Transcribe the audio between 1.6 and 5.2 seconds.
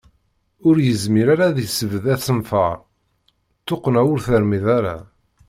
isbedd asenfaṛ, tuqqna ur termid ara.